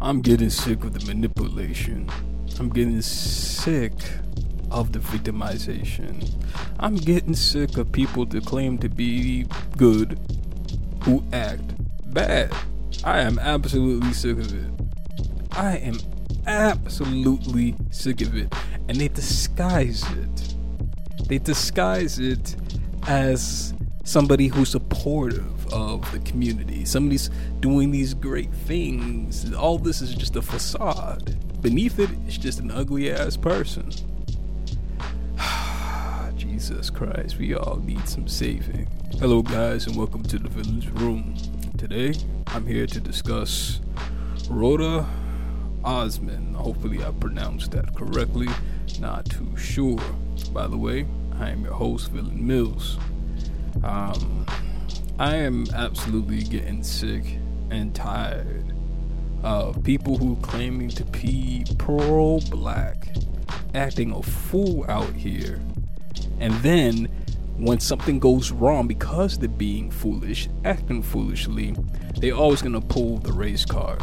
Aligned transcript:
I'm 0.00 0.20
getting 0.20 0.50
sick 0.50 0.84
of 0.84 0.92
the 0.92 1.04
manipulation. 1.06 2.10
I'm 2.58 2.68
getting 2.68 3.02
sick 3.02 3.92
of 4.70 4.92
the 4.92 4.98
victimization. 4.98 6.30
I'm 6.78 6.96
getting 6.96 7.34
sick 7.34 7.76
of 7.76 7.90
people 7.92 8.26
that 8.26 8.46
claim 8.46 8.78
to 8.78 8.88
be 8.88 9.46
good 9.76 10.18
who 11.02 11.24
act 11.32 11.62
bad. 12.12 12.54
I 13.04 13.20
am 13.20 13.38
absolutely 13.38 14.12
sick 14.12 14.38
of 14.38 14.52
it. 14.52 14.70
I 15.52 15.76
am 15.76 15.98
absolutely 16.46 17.76
sick 17.90 18.20
of 18.20 18.36
it. 18.36 18.54
And 18.88 18.98
they 18.98 19.08
disguise 19.08 20.04
it. 20.12 20.54
They 21.28 21.38
disguise 21.38 22.18
it 22.18 22.56
as 23.06 23.74
somebody 24.04 24.48
who's 24.48 24.70
supportive 24.70 25.59
of 25.72 26.10
the 26.12 26.18
community. 26.20 26.84
Somebody's 26.84 27.30
doing 27.60 27.90
these 27.90 28.14
great 28.14 28.52
things. 28.52 29.52
All 29.54 29.78
this 29.78 30.00
is 30.00 30.14
just 30.14 30.36
a 30.36 30.42
facade. 30.42 31.36
Beneath 31.60 31.98
it, 31.98 32.10
it's 32.26 32.38
just 32.38 32.60
an 32.60 32.70
ugly 32.70 33.10
ass 33.10 33.36
person. 33.36 33.90
Jesus 36.36 36.90
Christ, 36.90 37.38
we 37.38 37.54
all 37.54 37.76
need 37.76 38.08
some 38.08 38.28
saving. 38.28 38.88
Hello, 39.18 39.42
guys, 39.42 39.86
and 39.86 39.96
welcome 39.96 40.22
to 40.24 40.38
the 40.38 40.48
Village 40.48 40.88
Room. 41.00 41.36
Today, 41.76 42.14
I'm 42.48 42.66
here 42.66 42.86
to 42.86 43.00
discuss 43.00 43.80
Roda 44.48 45.06
Osman. 45.84 46.54
Hopefully, 46.54 47.04
I 47.04 47.10
pronounced 47.10 47.72
that 47.72 47.94
correctly. 47.94 48.48
Not 48.98 49.26
too 49.26 49.56
sure. 49.56 50.00
By 50.52 50.66
the 50.66 50.76
way, 50.76 51.06
I 51.38 51.50
am 51.50 51.64
your 51.64 51.74
host, 51.74 52.10
Villain 52.10 52.46
Mills. 52.46 52.98
Um, 53.84 54.46
I 55.20 55.36
am 55.36 55.66
absolutely 55.74 56.44
getting 56.44 56.82
sick 56.82 57.36
and 57.68 57.94
tired 57.94 58.74
of 59.42 59.84
people 59.84 60.16
who 60.16 60.36
claiming 60.36 60.88
to 60.88 61.04
be 61.04 61.66
pro-black, 61.76 63.14
acting 63.74 64.12
a 64.12 64.22
fool 64.22 64.86
out 64.88 65.12
here, 65.12 65.60
and 66.38 66.54
then 66.62 67.04
when 67.58 67.80
something 67.80 68.18
goes 68.18 68.50
wrong 68.50 68.88
because 68.88 69.38
they're 69.38 69.50
being 69.50 69.90
foolish, 69.90 70.48
acting 70.64 71.02
foolishly, 71.02 71.76
they're 72.16 72.32
always 72.32 72.62
gonna 72.62 72.80
pull 72.80 73.18
the 73.18 73.32
race 73.34 73.66
card. 73.66 74.00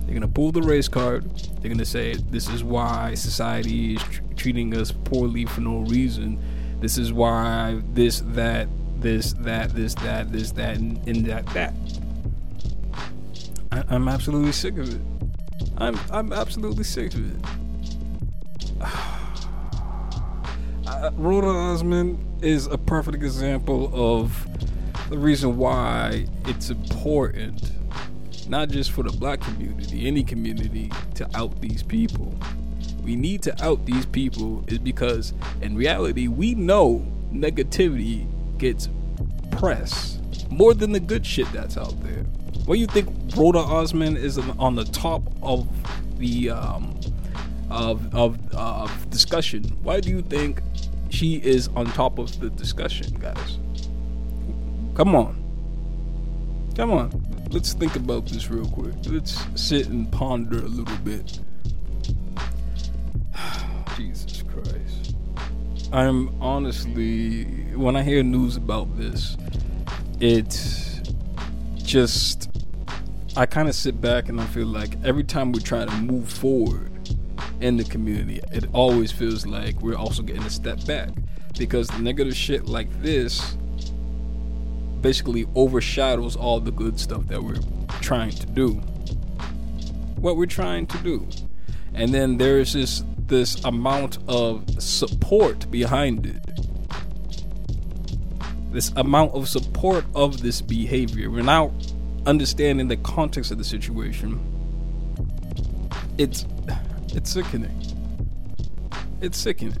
They're 0.00 0.14
gonna 0.14 0.26
pull 0.26 0.50
the 0.50 0.62
race 0.62 0.88
card. 0.88 1.30
They're 1.60 1.70
gonna 1.70 1.84
say 1.84 2.14
this 2.14 2.48
is 2.48 2.64
why 2.64 3.14
society 3.14 3.94
is 3.94 4.02
tr- 4.02 4.22
treating 4.34 4.76
us 4.76 4.90
poorly 4.90 5.44
for 5.44 5.60
no 5.60 5.82
reason. 5.82 6.42
This 6.80 6.98
is 6.98 7.12
why 7.12 7.80
this 7.92 8.24
that 8.26 8.66
this, 9.00 9.32
that, 9.34 9.70
this, 9.70 9.94
that, 9.96 10.32
this, 10.32 10.52
that, 10.52 10.76
and, 10.76 11.06
and 11.08 11.26
that, 11.26 11.46
that. 11.48 11.74
I, 13.72 13.94
am 13.94 14.08
absolutely 14.08 14.52
sick 14.52 14.78
of 14.78 14.94
it. 14.94 15.00
I'm 15.78 15.98
I'm 16.10 16.32
absolutely 16.32 16.84
sick 16.84 17.12
of 17.14 17.30
it. 17.30 17.36
uh, 20.86 21.10
Roda 21.14 21.48
Osman 21.48 22.18
is 22.40 22.66
a 22.66 22.78
perfect 22.78 23.22
example 23.22 23.90
of 23.92 24.48
the 25.10 25.18
reason 25.18 25.58
why 25.58 26.26
it's 26.46 26.70
important, 26.70 27.72
not 28.48 28.70
just 28.70 28.92
for 28.92 29.02
the 29.02 29.12
black 29.12 29.40
community, 29.40 30.06
any 30.06 30.22
community, 30.22 30.90
to 31.14 31.28
out 31.36 31.60
these 31.60 31.82
people. 31.82 32.34
We 33.02 33.14
need 33.14 33.42
to 33.42 33.64
out 33.64 33.84
these 33.84 34.06
people 34.06 34.64
is 34.68 34.78
because 34.78 35.34
in 35.60 35.76
reality 35.76 36.28
we 36.28 36.54
know 36.54 37.04
negativity 37.32 38.26
gets 38.58 38.88
press 39.52 40.18
more 40.50 40.74
than 40.74 40.92
the 40.92 41.00
good 41.00 41.24
shit 41.26 41.50
that's 41.52 41.76
out 41.76 42.00
there. 42.02 42.24
Do 42.66 42.74
you 42.74 42.86
think 42.86 43.08
Roda 43.36 43.58
Osman 43.58 44.16
is 44.16 44.38
on 44.38 44.74
the 44.74 44.84
top 44.84 45.22
of 45.42 45.68
the 46.18 46.50
um, 46.50 46.98
of 47.70 48.14
of 48.14 48.54
of 48.54 49.10
discussion? 49.10 49.64
Why 49.82 50.00
do 50.00 50.10
you 50.10 50.22
think 50.22 50.62
she 51.10 51.36
is 51.36 51.68
on 51.68 51.86
top 51.86 52.18
of 52.18 52.38
the 52.40 52.50
discussion, 52.50 53.14
guys? 53.20 53.58
Come 54.94 55.14
on. 55.14 55.42
Come 56.74 56.90
on. 56.90 57.46
Let's 57.50 57.72
think 57.72 57.96
about 57.96 58.26
this 58.26 58.50
real 58.50 58.66
quick. 58.66 58.94
Let's 59.06 59.38
sit 59.54 59.88
and 59.88 60.10
ponder 60.10 60.58
a 60.58 60.68
little 60.68 60.96
bit. 60.98 61.38
Jesus. 63.96 64.35
I'm 65.92 66.42
honestly, 66.42 67.44
when 67.76 67.94
I 67.94 68.02
hear 68.02 68.22
news 68.24 68.56
about 68.56 68.96
this, 68.98 69.36
it 70.20 70.50
just, 71.76 72.50
I 73.36 73.46
kind 73.46 73.68
of 73.68 73.74
sit 73.74 74.00
back 74.00 74.28
and 74.28 74.40
I 74.40 74.46
feel 74.46 74.66
like 74.66 74.96
every 75.04 75.22
time 75.22 75.52
we 75.52 75.60
try 75.60 75.84
to 75.84 75.96
move 75.98 76.28
forward 76.28 76.90
in 77.60 77.76
the 77.76 77.84
community, 77.84 78.40
it 78.52 78.66
always 78.72 79.12
feels 79.12 79.46
like 79.46 79.80
we're 79.80 79.96
also 79.96 80.22
getting 80.22 80.42
a 80.42 80.50
step 80.50 80.84
back 80.86 81.10
because 81.56 81.90
negative 82.00 82.34
shit 82.34 82.66
like 82.66 82.90
this 83.00 83.56
basically 85.00 85.46
overshadows 85.54 86.34
all 86.34 86.58
the 86.58 86.72
good 86.72 86.98
stuff 86.98 87.26
that 87.28 87.40
we're 87.40 87.60
trying 88.00 88.32
to 88.32 88.46
do. 88.46 88.72
What 90.16 90.36
we're 90.36 90.46
trying 90.46 90.88
to 90.88 90.98
do. 90.98 91.28
And 91.94 92.12
then 92.12 92.38
there's 92.38 92.72
this 92.72 93.04
this 93.28 93.62
amount 93.64 94.18
of 94.28 94.64
support 94.82 95.70
behind 95.70 96.26
it. 96.26 96.44
This 98.72 98.92
amount 98.96 99.32
of 99.32 99.48
support 99.48 100.04
of 100.14 100.42
this 100.42 100.60
behavior. 100.60 101.30
We're 101.30 101.42
now 101.42 101.72
understanding 102.26 102.88
the 102.88 102.96
context 102.98 103.50
of 103.50 103.58
the 103.58 103.64
situation. 103.64 104.40
It's 106.18 106.46
it's 107.08 107.30
sickening. 107.30 107.80
It's 109.20 109.38
sickening. 109.38 109.80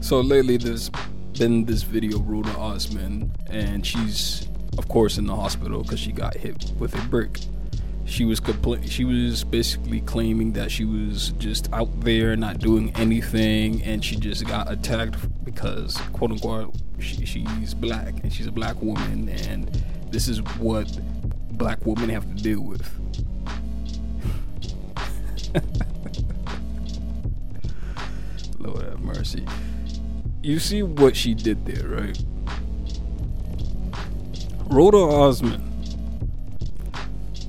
So 0.00 0.20
lately 0.20 0.56
there's 0.56 0.90
been 1.38 1.64
this 1.64 1.82
video 1.82 2.18
of 2.18 2.28
Roda 2.28 2.56
Osman 2.56 3.32
and 3.48 3.86
she's 3.86 4.48
of 4.76 4.88
course 4.88 5.18
in 5.18 5.26
the 5.26 5.36
hospital 5.36 5.82
because 5.82 6.00
she 6.00 6.12
got 6.12 6.34
hit 6.34 6.72
with 6.78 6.94
a 6.94 7.08
brick 7.08 7.38
she 8.08 8.24
was 8.24 8.40
compl- 8.40 8.90
she 8.90 9.04
was 9.04 9.44
basically 9.44 10.00
claiming 10.00 10.52
that 10.54 10.70
she 10.70 10.84
was 10.84 11.30
just 11.38 11.70
out 11.72 12.00
there 12.00 12.34
not 12.36 12.58
doing 12.58 12.90
anything 12.96 13.82
and 13.82 14.04
she 14.04 14.16
just 14.16 14.46
got 14.46 14.70
attacked 14.72 15.16
because 15.44 15.96
quote 16.14 16.30
unquote 16.30 16.74
she, 16.98 17.26
she's 17.26 17.74
black 17.74 18.14
and 18.22 18.32
she's 18.32 18.46
a 18.46 18.52
black 18.52 18.80
woman 18.80 19.28
and 19.28 19.84
this 20.10 20.26
is 20.26 20.40
what 20.58 20.88
black 21.52 21.84
women 21.84 22.08
have 22.08 22.24
to 22.34 22.42
deal 22.42 22.62
with. 22.62 22.82
Lord 28.58 28.84
have 28.84 29.00
mercy. 29.00 29.44
You 30.42 30.58
see 30.58 30.82
what 30.82 31.14
she 31.14 31.34
did 31.34 31.66
there 31.66 31.88
right? 31.88 32.18
Roda 34.70 34.96
Osman 34.96 35.67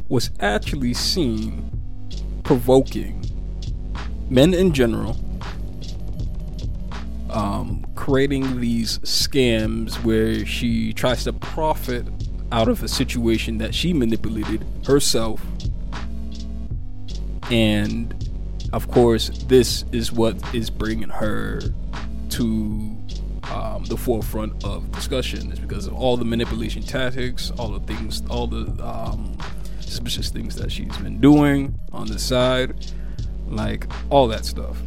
was 0.10 0.32
actually 0.40 0.94
seen 0.94 1.70
provoking 2.44 3.24
men 4.30 4.54
in 4.54 4.74
general, 4.74 5.16
um, 7.30 7.86
creating 7.96 8.60
these 8.60 8.98
scams 9.00 9.96
where 10.04 10.46
she 10.46 10.94
tries 10.94 11.24
to 11.24 11.34
profit 11.34 12.06
out 12.52 12.68
of 12.68 12.82
a 12.82 12.88
situation 12.88 13.60
that 13.60 13.74
she 13.74 13.94
manipulated 13.94 14.66
herself. 14.86 15.46
And 17.52 18.16
of 18.74 18.88
course, 18.90 19.30
this 19.46 19.86
is 19.92 20.12
what 20.12 20.36
is 20.54 20.70
bringing 20.70 21.10
her 21.10 21.62
to 22.30 22.98
um, 23.52 23.84
the 23.86 23.98
forefront 23.98 24.64
of 24.64 24.92
discussion 24.92 25.52
is 25.52 25.60
because 25.60 25.88
of 25.88 25.94
all 25.94 26.18
the 26.18 26.26
manipulation 26.26 26.84
tactics, 26.84 27.52
all 27.58 27.70
the 27.70 27.80
things, 27.80 28.24
all 28.30 28.46
the 28.46 28.66
um, 28.84 29.38
suspicious 29.90 30.30
things 30.30 30.56
that 30.56 30.72
she's 30.72 30.96
been 30.98 31.20
doing 31.20 31.78
on 31.92 32.08
the 32.08 32.20
side, 32.20 32.92
like 33.48 33.88
all 34.10 34.28
that 34.28 34.46
stuff. 34.46 34.78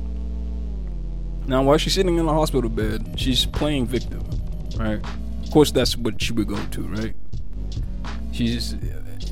Now, 1.46 1.62
while 1.62 1.76
she's 1.76 1.94
sitting 1.94 2.18
in 2.18 2.26
the 2.26 2.32
hospital 2.32 2.70
bed, 2.70 3.14
she's 3.16 3.46
playing 3.46 3.86
victim, 3.86 4.22
right? 4.76 5.00
Of 5.42 5.50
course, 5.50 5.72
that's 5.72 5.96
what 5.96 6.22
she 6.22 6.32
would 6.32 6.46
go 6.46 6.56
to, 6.56 6.82
right? 6.82 7.14
She's 8.32 8.76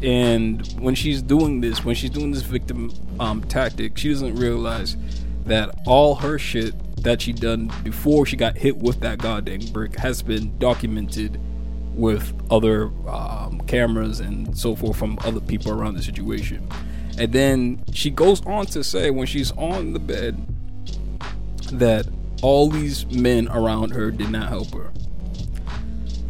and 0.02 0.66
when 0.80 0.94
she's 0.94 1.22
doing 1.22 1.60
this, 1.60 1.84
when 1.84 1.94
she's 1.94 2.10
doing 2.10 2.30
this 2.30 2.42
victim 2.42 2.90
um, 3.18 3.42
tactic, 3.44 3.98
she 3.98 4.08
doesn't 4.08 4.34
realize 4.36 4.96
that 5.44 5.74
all 5.86 6.14
her 6.14 6.38
shit 6.38 6.74
that 7.02 7.22
she 7.22 7.32
done 7.32 7.70
before 7.82 8.26
she 8.26 8.36
got 8.36 8.56
hit 8.56 8.76
with 8.78 9.00
that 9.00 9.18
goddamn 9.18 9.60
brick 9.72 9.98
has 9.98 10.22
been 10.22 10.56
documented 10.58 11.40
with 12.00 12.34
other 12.50 12.86
um, 13.08 13.60
cameras 13.66 14.20
and 14.20 14.56
so 14.56 14.74
forth 14.74 14.96
from 14.96 15.18
other 15.24 15.40
people 15.40 15.70
around 15.72 15.94
the 15.94 16.02
situation. 16.02 16.66
And 17.18 17.32
then 17.32 17.84
she 17.92 18.10
goes 18.10 18.44
on 18.46 18.66
to 18.66 18.82
say 18.82 19.10
when 19.10 19.26
she's 19.26 19.52
on 19.52 19.92
the 19.92 19.98
bed 19.98 20.42
that 21.72 22.06
all 22.42 22.68
these 22.68 23.06
men 23.06 23.48
around 23.48 23.90
her 23.90 24.10
did 24.10 24.30
not 24.30 24.48
help 24.48 24.72
her. 24.74 24.90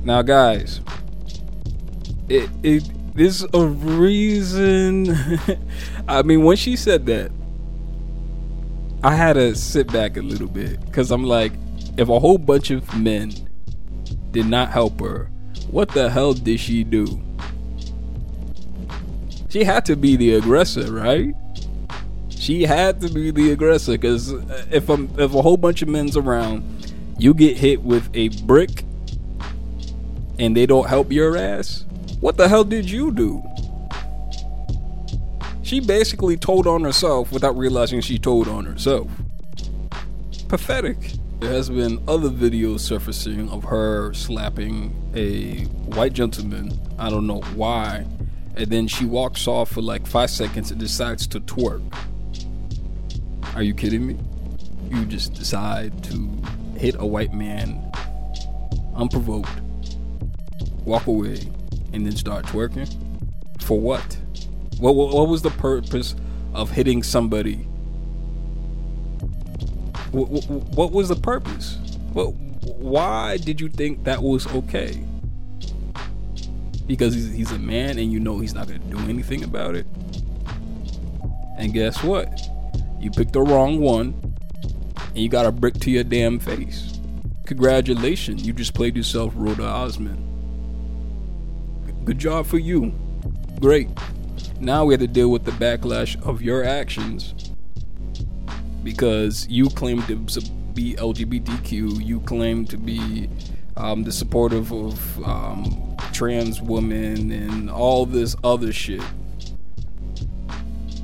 Now, 0.03 0.23
guys, 0.23 0.81
it 2.29 2.51
it 2.63 2.83
there's 3.15 3.45
a 3.53 3.67
reason. 3.67 5.17
I 6.09 6.23
mean, 6.23 6.43
when 6.43 6.57
she 6.57 6.77
said 6.77 7.07
that, 7.07 7.31
I 9.03 9.15
had 9.15 9.35
to 9.35 9.55
sit 9.55 9.93
back 9.93 10.17
a 10.17 10.23
little 10.23 10.49
bit 10.49 10.85
because 10.87 11.11
I'm 11.11 11.25
like, 11.25 11.53
if 11.97 12.09
a 12.09 12.19
whole 12.19 12.39
bunch 12.39 12.71
of 12.71 12.99
men 12.99 13.33
did 14.31 14.47
not 14.47 14.71
help 14.71 15.01
her, 15.01 15.31
what 15.69 15.89
the 15.91 16.11
hell 16.11 16.33
did 16.33 16.61
she 16.61 16.85
do? 16.85 17.21
She 19.49 19.65
had 19.65 19.85
to 19.87 19.97
be 19.97 20.17
the 20.17 20.35
aggressor, 20.35 20.93
right? 20.93 21.35
She 22.29 22.63
had 22.63 23.01
to 23.01 23.09
be 23.09 23.31
the 23.31 23.51
aggressor 23.53 23.93
because 23.93 24.33
uh, 24.33 24.67
if 24.71 24.89
a, 24.89 24.95
if 25.19 25.35
a 25.35 25.43
whole 25.43 25.57
bunch 25.57 25.83
of 25.83 25.89
men's 25.89 26.17
around, 26.17 26.95
you 27.19 27.35
get 27.35 27.57
hit 27.57 27.83
with 27.83 28.09
a 28.15 28.29
brick 28.45 28.85
and 30.39 30.57
they 30.57 30.67
don't 30.67 30.89
help 30.89 31.13
your 31.13 31.37
ass, 31.37 31.85
what 32.21 32.37
the 32.37 32.49
hell 32.49 32.65
did 32.65 32.89
you 32.89 33.13
do? 33.13 33.43
She 35.63 35.81
basically 35.81 36.37
told 36.37 36.67
on 36.67 36.83
herself 36.83 37.31
without 37.31 37.57
realizing 37.57 38.01
she 38.01 38.19
told 38.19 38.49
on 38.49 38.65
herself. 38.65 39.09
Pathetic. 40.49 41.13
There 41.41 41.53
has 41.53 41.71
been 41.71 42.03
other 42.07 42.29
videos 42.29 42.81
surfacing 42.81 43.49
of 43.49 43.65
her 43.65 44.13
slapping 44.13 44.95
a 45.15 45.65
white 45.97 46.13
gentleman. 46.13 46.79
I 46.99 47.09
don't 47.09 47.27
know 47.27 47.41
why. 47.55 48.07
And 48.57 48.67
then 48.67 48.87
she 48.87 49.07
walks 49.07 49.49
off 49.49 49.71
for 49.71 49.81
like 49.81 50.07
five 50.07 50.29
seconds 50.29 50.71
and 50.71 50.79
decides 50.79 51.27
to 51.29 51.41
twerk. 51.41 51.83
Are 53.55 53.63
you 53.63 53.73
kidding 53.73 54.07
me? 54.07 54.19
You 54.91 55.07
just 55.07 55.33
decide 55.33 56.05
to 56.05 56.31
hit 56.77 56.97
a 56.99 57.07
white 57.07 57.33
man 57.33 57.91
unprovoked, 58.95 59.63
walk 60.85 61.07
away, 61.07 61.41
and 61.95 62.05
then 62.05 62.17
start 62.17 62.45
twerking? 62.45 62.87
For 63.63 63.81
what? 63.81 64.19
What, 64.79 64.95
what, 64.95 65.27
was 65.27 65.41
the 65.41 65.51
purpose 65.51 66.15
of 66.53 66.71
hitting 66.71 67.03
somebody 67.03 67.67
what, 70.13 70.29
what 70.51 70.93
was 70.93 71.09
the 71.09 71.17
purpose? 71.17 71.79
What, 72.13 72.35
why 72.65 73.37
did 73.37 73.61
you 73.61 73.69
think 73.69 74.05
that 74.05 74.23
was 74.23 74.47
okay? 74.55 75.03
Because 76.87 77.15
he's, 77.15 77.33
he's 77.33 77.53
a 77.53 77.59
man 77.59 77.99
and 77.99 78.13
you 78.13 78.19
know 78.21 78.39
he's 78.39 78.55
not 78.55 78.69
going 78.69 78.81
to 78.81 78.89
do 78.89 78.99
anything 79.09 79.45
about 79.45 79.77
it. 79.77 79.87
And 81.59 81.73
guess 81.73 82.03
what? 82.03 82.41
You 82.99 83.11
picked 83.11 83.33
the 83.33 83.43
wrong 83.43 83.81
one 83.81 84.15
and 85.09 85.19
you 85.19 85.29
got 85.29 85.47
a 85.47 85.53
brick 85.53 85.75
to 85.81 85.91
your 85.91 86.05
damn 86.05 86.39
face. 86.39 86.99
Congratulations, 87.47 88.47
you 88.47 88.53
just 88.53 88.75
played 88.75 88.97
yourself 88.97 89.33
Roda 89.37 89.65
Osmond. 89.65 90.27
Good 92.05 92.19
job 92.19 92.47
for 92.47 92.59
you. 92.59 92.93
Great. 93.61 93.89
Now 94.59 94.85
we 94.85 94.95
have 94.95 95.01
to 95.01 95.07
deal 95.07 95.31
with 95.31 95.45
the 95.45 95.51
backlash 95.53 96.21
of 96.25 96.43
your 96.43 96.65
actions 96.65 97.35
because 98.83 99.47
you 99.49 99.69
claim 99.71 100.03
to 100.05 100.17
be 100.75 100.95
LGBTQ, 100.95 102.05
you 102.05 102.21
claim 102.21 102.65
to 102.67 102.77
be 102.77 103.29
um, 103.77 104.05
the 104.05 104.13
supportive 104.13 104.73
of 104.73 105.25
um, 105.25 105.97
trans 106.13 106.61
women 106.61 107.31
and 107.31 107.71
all 107.71 108.07
this 108.07 108.37
other 108.45 108.73
shit. 108.73 109.03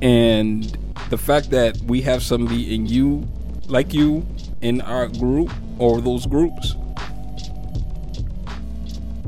And 0.01 0.77
the 1.09 1.17
fact 1.17 1.49
that 1.51 1.77
we 1.81 2.01
have 2.01 2.21
somebody 2.21 2.73
in 2.73 2.85
you, 2.85 3.27
like 3.67 3.93
you, 3.93 4.25
in 4.61 4.81
our 4.81 5.07
group 5.07 5.51
or 5.77 6.01
those 6.01 6.25
groups. 6.25 6.75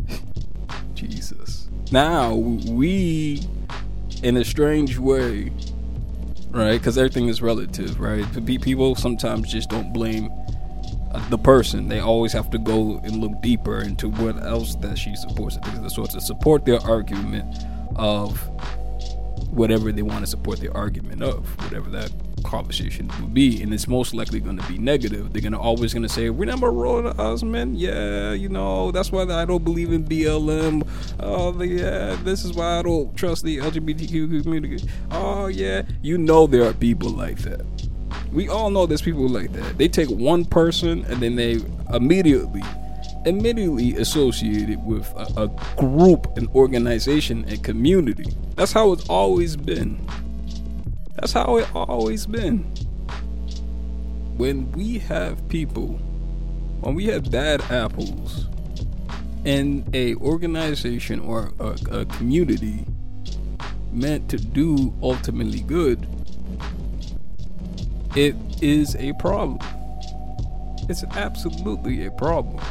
Jesus. 0.93 1.69
Now 1.91 2.33
we, 2.35 3.47
in 4.21 4.37
a 4.37 4.45
strange 4.45 4.97
way, 4.97 5.51
right? 6.49 6.77
Because 6.77 6.97
everything 6.97 7.27
is 7.27 7.41
relative, 7.41 7.99
right? 7.99 8.25
People 8.45 8.95
sometimes 8.95 9.51
just 9.51 9.69
don't 9.69 9.93
blame 9.93 10.29
uh, 11.11 11.29
the 11.29 11.37
person. 11.37 11.87
They 11.87 11.99
always 11.99 12.33
have 12.33 12.49
to 12.51 12.57
go 12.57 12.99
and 13.03 13.17
look 13.17 13.41
deeper 13.41 13.81
into 13.81 14.09
what 14.09 14.37
else 14.43 14.75
that 14.77 14.97
she 14.97 15.15
supports. 15.15 15.57
So 15.93 16.05
to 16.05 16.21
support 16.21 16.65
their 16.65 16.79
argument 16.81 17.63
of 17.95 18.39
whatever 19.49 19.91
they 19.91 20.03
want 20.03 20.21
to 20.21 20.27
support 20.27 20.59
their 20.59 20.75
argument 20.75 21.23
of, 21.23 21.47
whatever 21.63 21.89
that 21.89 22.11
conversation 22.41 23.09
will 23.19 23.27
be, 23.27 23.61
and 23.61 23.73
it's 23.73 23.87
most 23.87 24.13
likely 24.13 24.39
going 24.39 24.57
to 24.57 24.67
be 24.67 24.77
negative. 24.77 25.33
They're 25.33 25.41
going 25.41 25.53
to 25.53 25.59
always 25.59 25.93
going 25.93 26.03
to 26.03 26.09
say, 26.09 26.29
"Remember 26.29 26.71
Roda 26.71 27.15
Osmond? 27.21 27.77
Yeah, 27.77 28.33
you 28.33 28.49
know 28.49 28.91
that's 28.91 29.11
why 29.11 29.23
I 29.23 29.45
don't 29.45 29.63
believe 29.63 29.91
in 29.91 30.03
BLM. 30.03 30.87
Oh, 31.19 31.61
yeah, 31.61 32.17
this 32.23 32.43
is 32.45 32.53
why 32.53 32.79
I 32.79 32.81
don't 32.81 33.15
trust 33.15 33.43
the 33.43 33.57
LGBTQ 33.57 34.43
community. 34.43 34.87
Oh, 35.11 35.47
yeah, 35.47 35.83
you 36.01 36.17
know 36.17 36.47
there 36.47 36.63
are 36.63 36.73
people 36.73 37.09
like 37.09 37.39
that. 37.39 37.65
We 38.31 38.47
all 38.49 38.69
know 38.69 38.85
there's 38.85 39.01
people 39.01 39.27
like 39.27 39.53
that. 39.53 39.77
They 39.77 39.87
take 39.87 40.09
one 40.09 40.45
person 40.45 41.05
and 41.05 41.21
then 41.21 41.35
they 41.35 41.59
immediately." 41.93 42.63
Immediately 43.25 43.97
associated 43.97 44.81
with 44.85 45.05
a, 45.17 45.43
a 45.43 45.47
group, 45.75 46.37
an 46.37 46.47
organization, 46.55 47.43
a 47.49 47.57
community. 47.57 48.31
That's 48.55 48.71
how 48.71 48.93
it's 48.93 49.07
always 49.09 49.57
been. 49.57 49.99
That's 51.19 51.33
how 51.33 51.57
it 51.57 51.67
always 51.75 52.25
been. 52.25 52.59
When 54.37 54.71
we 54.71 54.99
have 54.99 55.45
people, 55.49 55.99
when 56.79 56.95
we 56.95 57.07
have 57.07 57.29
bad 57.29 57.61
apples 57.69 58.47
in 59.43 59.85
a 59.93 60.15
organization 60.15 61.19
or 61.19 61.51
a, 61.59 61.77
a 61.91 62.05
community 62.05 62.85
meant 63.91 64.29
to 64.29 64.37
do 64.37 64.93
ultimately 65.03 65.59
good, 65.59 66.07
it 68.15 68.33
is 68.61 68.95
a 68.95 69.11
problem. 69.19 69.59
It's 70.87 71.03
absolutely 71.03 72.05
a 72.05 72.11
problem. 72.11 72.63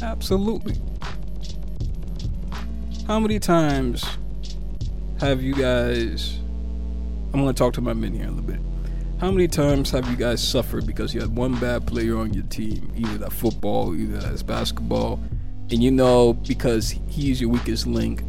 Absolutely. 0.00 0.80
How 3.06 3.20
many 3.20 3.38
times 3.38 4.02
have 5.20 5.42
you 5.42 5.54
guys 5.54 6.40
I'm 7.34 7.40
going 7.40 7.52
to 7.52 7.58
talk 7.58 7.72
to 7.72 7.80
my 7.80 7.94
men 7.94 8.14
here 8.14 8.28
a 8.28 8.30
little 8.30 8.44
bit. 8.44 8.60
How 9.18 9.28
many 9.32 9.48
times 9.48 9.90
have 9.90 10.08
you 10.08 10.16
guys 10.16 10.40
suffered 10.40 10.86
because 10.86 11.12
you 11.12 11.20
had 11.20 11.34
one 11.34 11.58
bad 11.58 11.84
player 11.84 12.16
on 12.16 12.32
your 12.32 12.44
team, 12.44 12.92
either 12.94 13.18
that 13.18 13.32
football, 13.32 13.92
either 13.92 14.18
that's 14.18 14.44
basketball, 14.44 15.18
and 15.68 15.82
you 15.82 15.90
know 15.90 16.34
because 16.34 16.94
he's 17.08 17.40
your 17.40 17.50
weakest 17.50 17.88
link, 17.88 18.22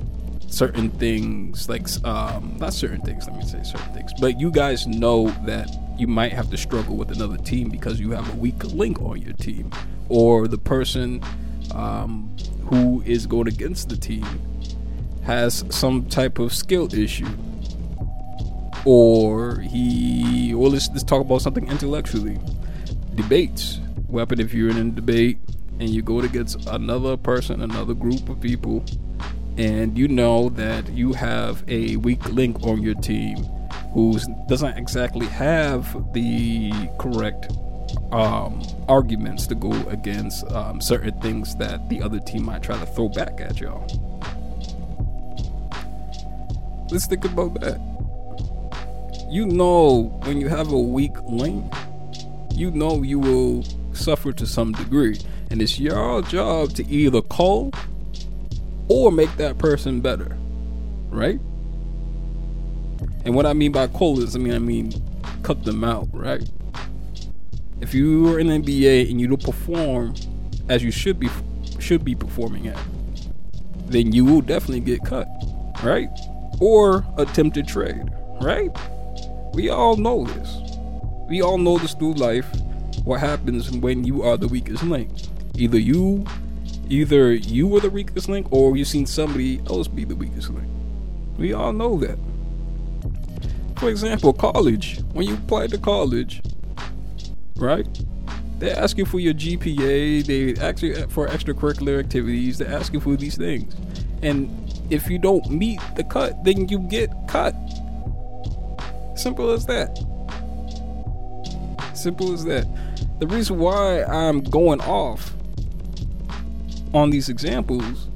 certain 0.47 0.89
things 0.89 1.69
like 1.69 1.87
um, 2.03 2.57
not 2.59 2.73
certain 2.73 2.99
things, 3.01 3.27
let 3.27 3.37
me 3.37 3.45
say 3.45 3.61
certain 3.61 3.93
things, 3.93 4.11
but 4.19 4.39
you 4.39 4.49
guys 4.49 4.87
know 4.87 5.29
that 5.45 5.69
you 5.99 6.07
might 6.07 6.33
have 6.33 6.49
to 6.49 6.57
struggle 6.57 6.95
with 6.95 7.11
another 7.11 7.37
team 7.37 7.69
because 7.69 7.99
you 7.99 8.09
have 8.09 8.27
a 8.33 8.35
weak 8.37 8.63
link 8.63 8.99
on 9.03 9.21
your 9.21 9.33
team, 9.33 9.69
or 10.09 10.47
the 10.47 10.57
person 10.57 11.21
um, 11.75 12.35
who 12.63 13.03
is 13.05 13.27
going 13.27 13.47
against 13.47 13.87
the 13.87 13.97
team 13.97 14.25
has 15.23 15.63
some 15.69 16.05
type 16.05 16.39
of 16.39 16.51
skill 16.51 16.91
issue 16.91 17.29
or 18.85 19.59
he 19.59 20.53
well 20.53 20.71
let's, 20.71 20.89
let's 20.89 21.03
talk 21.03 21.21
about 21.21 21.41
something 21.41 21.67
intellectually. 21.67 22.39
Debates. 23.15 23.79
Weapon 24.07 24.39
if 24.39 24.53
you're 24.53 24.69
in 24.69 24.77
a 24.77 24.91
debate 24.91 25.39
and 25.79 25.89
you 25.89 26.01
go 26.01 26.19
against 26.19 26.67
another 26.67 27.17
person 27.17 27.61
another 27.61 27.93
group 27.93 28.29
of 28.29 28.39
people 28.39 28.85
and 29.57 29.97
you 29.97 30.07
know 30.07 30.49
that 30.49 30.87
you 30.89 31.11
have 31.11 31.63
a 31.67 31.97
weak 31.97 32.23
link 32.29 32.61
on 32.63 32.81
your 32.81 32.93
team 32.95 33.37
who 33.93 34.17
doesn't 34.47 34.77
exactly 34.77 35.25
have 35.25 36.13
the 36.13 36.71
correct 36.99 37.51
um, 38.11 38.61
arguments 38.87 39.47
to 39.47 39.55
go 39.55 39.71
against 39.89 40.49
um, 40.51 40.79
certain 40.79 41.19
things 41.21 41.55
that 41.55 41.87
the 41.89 42.01
other 42.01 42.19
team 42.19 42.45
might 42.45 42.61
try 42.61 42.77
to 42.77 42.85
throw 42.85 43.09
back 43.09 43.39
at 43.41 43.59
y'all. 43.59 43.85
Let's 46.91 47.07
think 47.07 47.25
about 47.25 47.59
that 47.61 47.94
you 49.29 49.45
know 49.45 50.19
when 50.23 50.39
you 50.39 50.47
have 50.47 50.71
a 50.71 50.79
weak 50.79 51.15
link, 51.27 51.73
you 52.53 52.71
know 52.71 53.01
you 53.03 53.19
will 53.19 53.63
suffer 53.93 54.31
to 54.33 54.45
some 54.45 54.71
degree. 54.71 55.19
And 55.51 55.61
it's 55.61 55.79
your 55.79 56.21
job 56.23 56.73
to 56.73 56.87
either 56.87 57.21
call 57.21 57.71
or 58.87 59.11
make 59.11 59.35
that 59.37 59.57
person 59.57 60.01
better. 60.01 60.37
Right? 61.09 61.39
And 63.25 63.35
what 63.35 63.45
I 63.45 63.53
mean 63.53 63.71
by 63.71 63.87
call 63.87 64.21
is 64.21 64.35
I 64.35 64.39
mean 64.39 64.53
I 64.53 64.59
mean 64.59 64.93
cut 65.43 65.63
them 65.63 65.83
out, 65.83 66.07
right? 66.13 66.47
If 67.81 67.93
you 67.93 68.33
are 68.33 68.39
in 68.39 68.47
the 68.47 68.59
NBA 68.59 69.09
and 69.09 69.19
you 69.19 69.27
don't 69.27 69.43
perform 69.43 70.13
as 70.69 70.83
you 70.83 70.91
should 70.91 71.19
be 71.19 71.29
should 71.79 72.03
be 72.03 72.15
performing 72.15 72.67
at, 72.67 72.77
then 73.87 74.11
you 74.11 74.25
will 74.25 74.41
definitely 74.41 74.79
get 74.79 75.03
cut, 75.03 75.27
right? 75.83 76.09
Or 76.59 77.05
attempted 77.17 77.67
trade, 77.67 78.09
right? 78.41 78.75
We 79.55 79.69
all 79.69 79.95
know 79.95 80.25
this. 80.25 80.57
We 81.29 81.41
all 81.41 81.57
know 81.57 81.77
this 81.77 81.93
through 81.93 82.15
life. 82.15 82.45
What 83.05 83.21
happens 83.21 83.71
when 83.71 84.03
you 84.03 84.21
are 84.21 84.35
the 84.35 84.49
weakest 84.49 84.83
link? 84.83 85.09
Either 85.55 85.79
you, 85.79 86.25
either 86.89 87.31
you 87.33 87.65
were 87.65 87.79
the 87.79 87.89
weakest 87.89 88.27
link, 88.27 88.47
or 88.51 88.75
you've 88.75 88.89
seen 88.89 89.05
somebody 89.05 89.61
else 89.69 89.87
be 89.87 90.03
the 90.03 90.15
weakest 90.15 90.49
link. 90.49 90.69
We 91.37 91.53
all 91.53 91.71
know 91.71 91.97
that. 91.99 92.19
For 93.77 93.89
example, 93.89 94.33
college. 94.33 94.99
When 95.13 95.25
you 95.25 95.35
apply 95.35 95.67
to 95.67 95.77
college, 95.77 96.41
right? 97.55 97.87
They 98.59 98.71
ask 98.71 98.97
you 98.97 99.05
for 99.05 99.19
your 99.19 99.33
GPA. 99.33 100.25
They 100.25 100.61
ask 100.61 100.81
you 100.81 101.07
for 101.07 101.27
extracurricular 101.29 101.97
activities. 101.97 102.57
They 102.57 102.65
ask 102.65 102.91
you 102.91 102.99
for 102.99 103.15
these 103.15 103.37
things, 103.37 103.73
and 104.21 104.49
if 104.89 105.09
you 105.09 105.17
don't 105.17 105.49
meet 105.49 105.79
the 105.95 106.03
cut, 106.03 106.43
then 106.43 106.67
you 106.67 106.79
get 106.79 107.09
cut. 107.29 107.55
Simple 109.25 109.49
as 109.49 109.65
that. 109.65 109.97
Simple 111.95 112.31
as 112.31 112.45
that. 112.45 112.67
The 113.19 113.25
reason 113.25 113.57
why 113.57 114.03
I'm 114.03 114.41
going 114.41 114.79
off 114.81 115.33
on 116.93 117.09
these 117.09 117.27
examples 117.27 118.07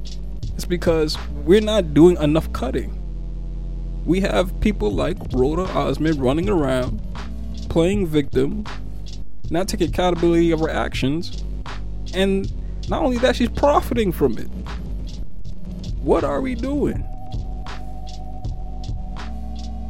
is 0.56 0.64
because 0.64 1.18
we're 1.44 1.62
not 1.62 1.94
doing 1.94 2.16
enough 2.18 2.52
cutting. 2.52 2.96
We 4.06 4.20
have 4.20 4.60
people 4.60 4.92
like 4.92 5.16
Roda 5.32 5.62
Osmond 5.72 6.22
running 6.22 6.48
around, 6.48 7.02
playing 7.68 8.06
victim, 8.06 8.64
not 9.50 9.66
taking 9.66 9.88
accountability 9.88 10.52
of 10.52 10.60
her 10.60 10.70
actions, 10.70 11.42
and 12.14 12.52
not 12.88 13.02
only 13.02 13.18
that, 13.18 13.34
she's 13.34 13.50
profiting 13.50 14.12
from 14.12 14.38
it. 14.38 14.46
What 16.02 16.22
are 16.22 16.40
we 16.40 16.54
doing? 16.54 17.04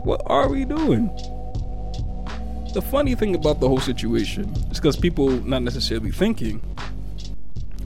What 0.05 0.23
are 0.27 0.49
we 0.49 0.65
doing? 0.65 1.09
The 2.73 2.81
funny 2.81 3.15
thing 3.15 3.35
about 3.35 3.61
the 3.61 3.69
whole 3.69 3.81
situation 3.81 4.51
is 4.71 4.79
because 4.79 4.97
people 4.97 5.29
not 5.29 5.63
necessarily 5.63 6.11
thinking 6.11 6.63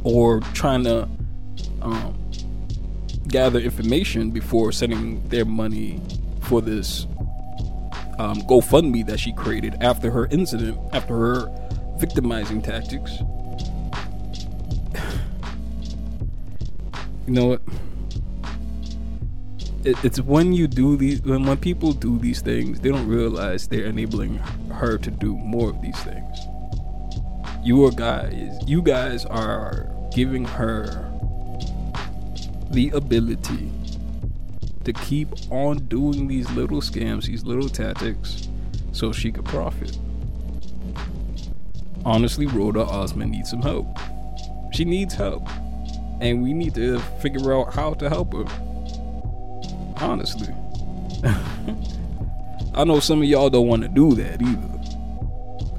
or 0.05 0.41
trying 0.53 0.85
to 0.85 1.09
um, 1.83 2.15
gather 3.29 3.59
information 3.59 4.31
before 4.31 4.71
sending 4.71 5.27
their 5.29 5.45
money 5.45 6.01
for 6.43 6.61
this 6.61 7.07
um, 8.19 8.43
GoFundMe 8.43 9.05
that 9.07 9.19
she 9.19 9.33
created 9.33 9.75
after 9.81 10.11
her 10.11 10.27
incident, 10.27 10.79
after 10.93 11.17
her 11.17 11.51
victimizing 11.99 12.63
tactics. 12.63 13.19
you 17.27 17.33
know 17.33 17.47
what? 17.47 17.63
It, 19.85 20.03
it's 20.03 20.21
when 20.21 20.53
you 20.55 20.67
do 20.67 20.97
these, 20.97 21.21
when 21.23 21.45
when 21.45 21.59
people 21.59 21.93
do 21.93 22.19
these 22.19 22.41
things, 22.41 22.81
they 22.81 22.89
don't 22.89 23.07
realize 23.07 23.69
they're 23.69 23.85
enabling 23.85 24.37
her 24.73 24.97
to 24.97 25.11
do 25.11 25.37
more 25.37 25.71
of 25.71 25.83
these 25.83 25.99
things. 26.01 26.39
You 27.63 27.91
guys, 27.93 28.59
you 28.67 28.81
guys 28.81 29.27
are 29.27 29.87
giving 30.15 30.45
her 30.45 31.11
the 32.71 32.91
ability 32.91 33.71
to 34.85 34.93
keep 34.93 35.29
on 35.51 35.79
doing 35.87 36.29
these 36.29 36.51
little 36.53 36.81
scams, 36.81 37.27
these 37.27 37.45
little 37.45 37.69
tactics, 37.69 38.49
so 38.93 39.13
she 39.13 39.33
could 39.33 39.45
profit. 39.45 39.99
Honestly, 42.05 42.47
Roda 42.47 42.85
Osman 42.85 43.31
needs 43.31 43.51
some 43.51 43.63
help. 43.63 43.99
She 44.73 44.85
needs 44.85 45.15
help. 45.15 45.49
And 46.21 46.43
we 46.43 46.53
need 46.53 46.75
to 46.75 46.99
figure 47.21 47.55
out 47.55 47.75
how 47.75 47.95
to 47.95 48.09
help 48.09 48.35
her. 48.35 48.45
Honestly. 50.05 50.55
I 52.75 52.85
know 52.85 53.01
some 53.01 53.23
of 53.23 53.25
y'all 53.25 53.49
don't 53.49 53.67
want 53.67 53.83
to 53.83 53.89
do 53.89 54.15
that 54.15 54.43
either. 54.43 54.75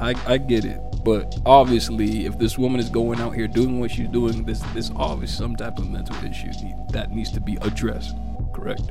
I, 0.02 0.34
I 0.34 0.38
get 0.38 0.66
it. 0.66 0.82
But 1.04 1.38
obviously, 1.46 2.26
if 2.26 2.40
this 2.40 2.58
woman 2.58 2.80
is 2.80 2.90
going 2.90 3.22
out 3.22 3.36
here 3.36 3.48
doing 3.48 3.80
what 3.80 3.92
she's 3.92 4.08
doing, 4.08 4.44
this 4.44 4.62
this 4.74 4.92
obviously 4.96 5.38
some 5.38 5.56
type 5.56 5.78
of 5.78 5.88
mental 5.88 6.16
issue 6.26 6.52
that 6.90 7.12
needs 7.12 7.32
to 7.34 7.40
be 7.40 7.58
addressed. 7.62 8.16
Correct? 8.52 8.82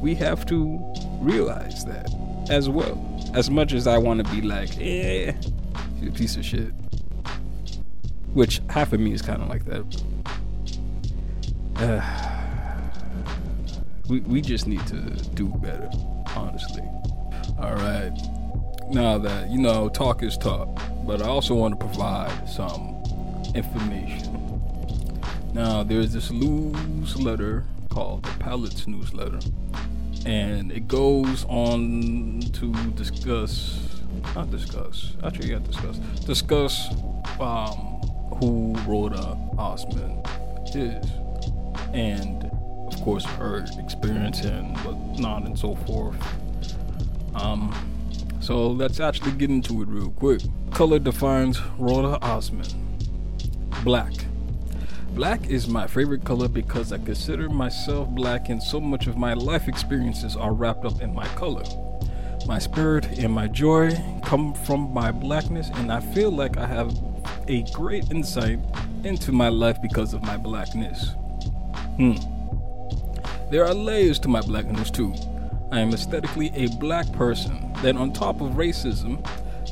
We 0.00 0.14
have 0.14 0.46
to 0.46 0.78
realize 1.20 1.84
that 1.86 2.08
as 2.48 2.68
well. 2.68 3.04
As 3.34 3.50
much 3.50 3.72
as 3.72 3.88
I 3.88 3.98
want 3.98 4.24
to 4.24 4.32
be 4.32 4.42
like, 4.42 4.70
eh, 4.80 5.32
she's 5.98 6.08
a 6.08 6.12
piece 6.12 6.36
of 6.36 6.44
shit. 6.44 6.72
Which 8.34 8.60
half 8.70 8.92
of 8.92 9.00
me 9.00 9.12
is 9.12 9.22
kind 9.22 9.42
of 9.42 9.48
like 9.48 9.64
that. 9.64 10.02
Uh, 11.74 12.31
we 14.08 14.20
we 14.20 14.40
just 14.40 14.66
need 14.66 14.86
to 14.86 15.00
do 15.34 15.48
better, 15.48 15.90
honestly. 16.36 16.82
All 17.58 17.74
right 17.74 18.12
now 18.90 19.18
that 19.18 19.50
you 19.50 19.58
know 19.58 19.88
talk 19.88 20.22
is 20.22 20.36
talk, 20.36 20.68
but 21.06 21.22
I 21.22 21.28
also 21.28 21.54
want 21.54 21.78
to 21.78 21.86
provide 21.86 22.48
some 22.48 23.02
information. 23.54 24.60
Now 25.52 25.82
there's 25.82 26.12
this 26.12 26.30
newsletter 26.30 27.64
called 27.90 28.24
the 28.24 28.30
Palettes 28.38 28.86
newsletter, 28.86 29.40
and 30.26 30.72
it 30.72 30.88
goes 30.88 31.44
on 31.48 32.40
to 32.52 32.72
discuss, 32.92 34.00
not 34.34 34.50
discuss, 34.50 35.14
actually 35.22 35.50
yeah, 35.50 35.58
discuss, 35.58 35.98
discuss 36.26 36.88
um, 37.40 37.76
who 38.40 38.74
Roda 38.86 39.38
Osmond 39.58 40.26
is, 40.74 41.04
and 41.92 42.51
course 43.02 43.24
her 43.24 43.66
experience 43.78 44.40
and 44.42 44.76
whatnot 44.78 45.44
and 45.44 45.58
so 45.58 45.74
forth. 45.74 46.16
Um, 47.34 47.74
so 48.40 48.68
let's 48.68 49.00
actually 49.00 49.32
get 49.32 49.50
into 49.50 49.82
it 49.82 49.88
real 49.88 50.10
quick. 50.10 50.40
Color 50.70 51.00
defines 51.00 51.60
Roda 51.78 52.18
Osman. 52.22 52.66
Black. 53.84 54.12
Black 55.14 55.46
is 55.50 55.68
my 55.68 55.86
favorite 55.86 56.24
color 56.24 56.48
because 56.48 56.92
I 56.92 56.98
consider 56.98 57.48
myself 57.48 58.08
black 58.08 58.48
and 58.48 58.62
so 58.62 58.80
much 58.80 59.06
of 59.06 59.16
my 59.16 59.34
life 59.34 59.68
experiences 59.68 60.36
are 60.36 60.54
wrapped 60.54 60.84
up 60.84 61.02
in 61.02 61.14
my 61.14 61.26
color. 61.28 61.64
My 62.46 62.58
spirit 62.58 63.06
and 63.18 63.32
my 63.32 63.46
joy 63.46 63.94
come 64.24 64.54
from 64.54 64.92
my 64.92 65.12
blackness, 65.12 65.70
and 65.74 65.92
I 65.92 66.00
feel 66.00 66.30
like 66.30 66.56
I 66.56 66.66
have 66.66 66.96
a 67.46 67.62
great 67.72 68.10
insight 68.10 68.58
into 69.04 69.32
my 69.32 69.48
life 69.48 69.80
because 69.82 70.14
of 70.14 70.22
my 70.22 70.36
blackness. 70.36 71.10
Hmm. 71.96 72.31
There 73.52 73.66
are 73.66 73.74
layers 73.74 74.18
to 74.20 74.28
my 74.28 74.40
blackness 74.40 74.90
too. 74.90 75.12
I 75.70 75.80
am 75.80 75.92
aesthetically 75.92 76.50
a 76.54 76.68
black 76.76 77.12
person. 77.12 77.70
Then, 77.82 77.98
on 77.98 78.10
top 78.10 78.40
of 78.40 78.52
racism, 78.52 79.22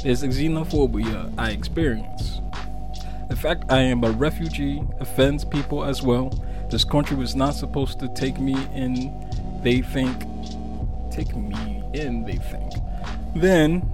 there's 0.02 0.22
xenophobia 0.22 1.32
I 1.38 1.52
experience. 1.52 2.42
The 3.30 3.37
fact 3.37 3.72
I 3.72 3.80
am 3.80 4.04
a 4.04 4.10
refugee 4.10 4.82
offends 5.00 5.46
people 5.46 5.82
as 5.82 6.02
well. 6.02 6.28
This 6.68 6.84
country 6.84 7.16
was 7.16 7.34
not 7.34 7.54
supposed 7.54 7.99
to 8.00 8.08
take 8.08 8.38
me 8.38 8.52
in, 8.75 9.26
they 9.62 9.80
think. 9.80 10.26
Take 11.10 11.34
me 11.34 11.82
in, 11.94 12.26
they 12.26 12.37
think. 12.37 12.75
Then, 13.34 13.90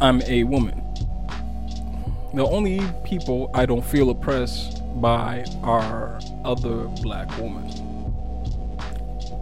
I'm 0.00 0.22
a 0.22 0.44
woman. 0.44 0.80
The 2.32 2.46
only 2.46 2.80
people 3.04 3.50
I 3.52 3.66
don't 3.66 3.84
feel 3.84 4.08
oppressed 4.08 4.80
by 4.98 5.44
are 5.62 6.18
other 6.42 6.84
black 7.02 7.28
women. 7.36 7.83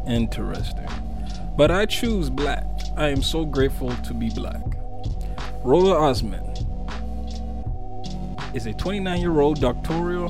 Interesting. 0.07 0.89
But 1.57 1.71
I 1.71 1.87
choose 1.87 2.31
black. 2.31 2.65
I 2.97 3.09
am 3.09 3.23
so 3.23 3.45
grateful 3.45 3.91
to 3.91 4.15
be 4.15 4.31
black. 4.31 4.63
Roda 5.65 5.95
Osman 5.95 6.45
is 8.55 8.67
a 8.67 8.73
29 8.73 9.21
year 9.21 9.41
old 9.41 9.61
doctoral, 9.61 10.29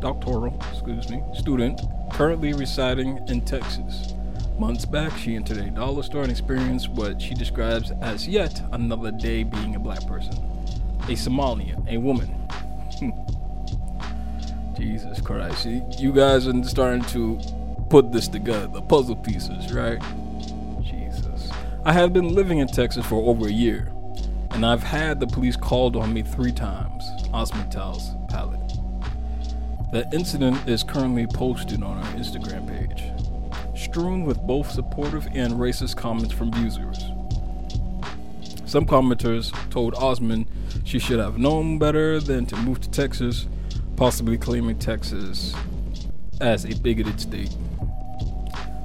doctoral 0.00 0.54
excuse 0.70 1.08
me, 1.08 1.22
student 1.32 1.80
currently 2.12 2.52
residing 2.52 3.20
in 3.28 3.40
Texas. 3.40 4.14
Months 4.58 4.84
back, 4.84 5.16
she 5.18 5.34
entered 5.34 5.58
a 5.58 5.70
dollar 5.70 6.02
store 6.04 6.22
and 6.22 6.30
experienced 6.30 6.88
what 6.90 7.20
she 7.20 7.34
describes 7.34 7.90
as 8.00 8.28
yet 8.28 8.62
another 8.70 9.10
day 9.10 9.42
being 9.42 9.74
a 9.74 9.80
black 9.80 10.06
person. 10.06 10.34
A 11.04 11.16
Somalian, 11.16 11.84
a 11.88 11.96
woman. 11.96 12.30
Jesus 14.76 15.20
Christ. 15.20 15.66
You 15.66 16.12
guys 16.12 16.46
are 16.46 16.62
starting 16.64 17.02
to 17.06 17.40
put 17.90 18.12
this 18.12 18.28
together, 18.28 18.66
the 18.66 18.82
puzzle 18.82 19.16
pieces, 19.16 19.72
right? 19.72 20.02
Jesus. 20.82 21.50
I 21.84 21.92
have 21.92 22.12
been 22.12 22.34
living 22.34 22.58
in 22.58 22.68
Texas 22.68 23.04
for 23.06 23.28
over 23.28 23.46
a 23.46 23.52
year, 23.52 23.92
and 24.50 24.64
I've 24.64 24.82
had 24.82 25.20
the 25.20 25.26
police 25.26 25.56
called 25.56 25.96
on 25.96 26.12
me 26.12 26.22
three 26.22 26.52
times, 26.52 27.04
Osmond 27.32 27.70
tells 27.70 28.10
Palette. 28.28 28.60
The 29.92 30.08
incident 30.12 30.68
is 30.68 30.82
currently 30.82 31.26
posted 31.26 31.82
on 31.82 31.98
our 31.98 32.12
Instagram 32.14 32.66
page, 32.68 33.12
strewn 33.80 34.24
with 34.24 34.38
both 34.40 34.70
supportive 34.70 35.26
and 35.34 35.54
racist 35.54 35.96
comments 35.96 36.32
from 36.32 36.52
users. 36.54 37.04
Some 38.66 38.86
commenters 38.86 39.52
told 39.70 39.94
Osmond 39.94 40.46
she 40.84 40.98
should 40.98 41.20
have 41.20 41.38
known 41.38 41.78
better 41.78 42.18
than 42.18 42.44
to 42.46 42.56
move 42.56 42.80
to 42.80 42.90
Texas, 42.90 43.46
possibly 43.94 44.36
claiming 44.36 44.78
Texas 44.78 45.54
as 46.40 46.64
a 46.64 46.74
bigoted 46.80 47.20
state. 47.20 47.54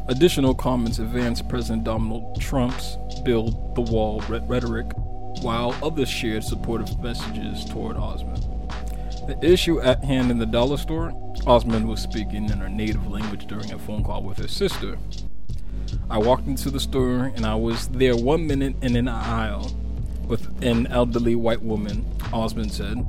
Additional 0.10 0.56
comments 0.56 0.98
advanced 0.98 1.48
President 1.48 1.84
Donald 1.84 2.42
Trump's 2.42 2.98
build 3.24 3.76
the 3.76 3.82
wall 3.82 4.24
rhetoric, 4.28 4.88
while 5.44 5.76
others 5.84 6.10
shared 6.10 6.44
supportive 6.44 7.00
messages 7.00 7.64
toward 7.64 7.96
Osmond. 7.96 8.44
The 9.28 9.38
issue 9.44 9.80
at 9.80 10.04
hand 10.04 10.32
in 10.32 10.40
the 10.40 10.48
dollar 10.48 10.78
store, 10.78 11.14
Osmond 11.46 11.88
was 11.88 12.02
speaking 12.02 12.50
in 12.50 12.58
her 12.58 12.70
native 12.70 13.06
language 13.06 13.46
during 13.46 13.72
a 13.72 13.78
phone 13.78 14.04
call 14.04 14.24
with 14.24 14.40
her 14.40 14.48
sister. 14.48 14.98
I 16.10 16.18
walked 16.18 16.48
into 16.48 16.72
the 16.72 16.80
store 16.80 17.32
and 17.36 17.46
I 17.46 17.54
was 17.54 17.88
there 17.90 18.18
one 18.18 18.48
minute 18.48 18.78
and 18.82 18.98
in 18.98 19.08
an 19.08 19.10
aisle 19.10 19.72
with 20.26 20.64
an 20.64 20.88
elderly 20.88 21.36
white 21.36 21.62
woman, 21.62 22.04
Osmond 22.34 22.72
said. 22.72 23.08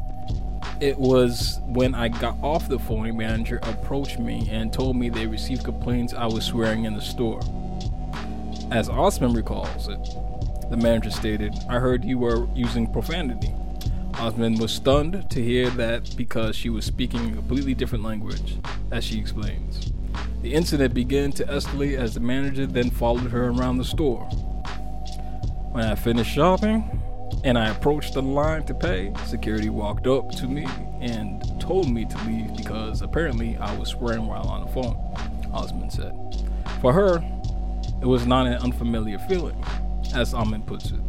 It 0.80 0.99
was 0.99 1.60
when 1.66 1.94
I 1.94 2.08
got 2.08 2.38
off 2.42 2.66
the 2.66 2.78
phone, 2.78 3.06
a 3.06 3.12
manager 3.12 3.60
approached 3.64 4.18
me 4.18 4.49
and 4.50 4.72
told 4.72 4.96
me 4.96 5.10
they 5.10 5.26
received 5.26 5.62
complaints 5.62 6.14
I 6.14 6.25
was 6.25 6.42
swearing 6.42 6.87
in 6.87 6.94
the 6.94 7.02
store. 7.02 7.40
As 8.70 8.88
Osman 8.88 9.34
recalls 9.34 9.88
it, 9.88 9.99
the 10.70 10.78
manager 10.78 11.10
stated, 11.10 11.54
I 11.68 11.80
heard 11.80 12.02
you 12.02 12.16
were 12.16 12.49
using 12.54 12.90
profanity. 12.90 13.54
Osman 14.14 14.54
was 14.54 14.72
stunned 14.72 15.30
to 15.30 15.44
hear 15.44 15.68
that 15.70 16.16
because 16.16 16.56
she 16.56 16.70
was 16.70 16.87
speaking 16.87 17.30
a 17.30 17.34
completely 17.34 17.75
different 17.75 18.02
language, 18.02 18.56
as 18.90 19.04
she 19.04 19.18
explains. 19.18 19.92
The 20.40 20.54
incident 20.54 20.94
began 20.94 21.30
to 21.32 21.44
escalate 21.44 21.99
as 21.99 22.14
the 22.14 22.20
manager 22.20 22.66
then 22.66 22.88
followed 22.88 23.30
her 23.32 23.49
around 23.49 23.76
the 23.76 23.84
store. 23.84 24.25
When 25.72 25.84
I 25.84 25.94
finished 25.94 26.32
shopping 26.32 27.00
and 27.44 27.58
I 27.58 27.68
approached 27.70 28.14
the 28.14 28.22
line 28.22 28.64
to 28.64 28.75
pay, 28.75 29.12
security 29.26 29.70
walked 29.70 30.06
up 30.06 30.30
to 30.32 30.46
me 30.46 30.66
and 31.00 31.42
told 31.60 31.90
me 31.90 32.04
to 32.04 32.18
leave 32.25 32.56
because 32.56 33.02
apparently 33.02 33.56
I 33.56 33.76
was 33.76 33.88
swearing 33.88 34.26
while 34.26 34.46
on 34.49 34.66
the 34.66 34.72
phone, 34.72 34.96
Osmond 35.52 35.92
said. 35.92 36.14
For 36.80 36.92
her, 36.92 37.22
it 38.02 38.06
was 38.06 38.26
not 38.26 38.46
an 38.46 38.54
unfamiliar 38.54 39.18
feeling, 39.20 39.62
as 40.14 40.34
Osmond 40.34 40.66
puts 40.66 40.90
it. 40.90 41.00